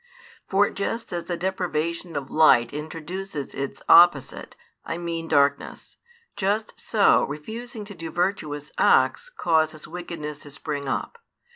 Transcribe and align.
For 0.49 0.71
just 0.71 1.13
as 1.13 1.25
the 1.25 1.37
deprivation 1.37 2.15
of 2.15 2.31
light 2.31 2.73
introduces 2.73 3.53
its 3.53 3.83
opposite, 3.87 4.55
I 4.83 4.97
mean 4.97 5.27
darkness, 5.27 5.97
just 6.35 6.79
so 6.79 7.23
refusing 7.25 7.85
to 7.85 7.93
do 7.93 8.09
virtuous 8.09 8.71
acts 8.79 9.29
causes 9.29 9.87
wickedness 9.87 10.39
to 10.39 10.49
spring 10.49 10.87
up. 10.89 11.19